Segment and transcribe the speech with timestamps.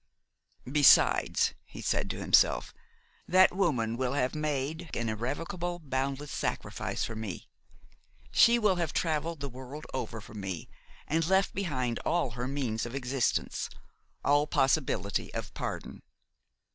[0.65, 2.73] "Besides," he said to himself,
[3.27, 7.51] "that woman will have made an irrevocable, boundless sacrifice for me.
[8.31, 10.67] She will have travelled the world over for me
[11.07, 16.01] and have left behind her all means of existence–all possibility of pardon.